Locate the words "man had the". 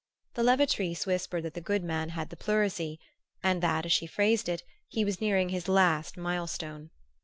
1.83-2.35